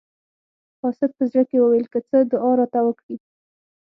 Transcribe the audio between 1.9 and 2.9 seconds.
که څه دعا راته